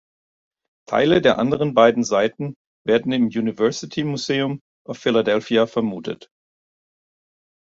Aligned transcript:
Teile 0.89 1.21
der 1.21 1.37
anderen 1.37 1.75
beiden 1.75 2.03
Seiten 2.03 2.55
werden 2.87 3.11
im 3.11 3.25
University 3.27 4.03
Museum 4.03 4.59
of 4.83 4.97
Philadelphia 4.97 5.67
vermutet. 5.67 6.27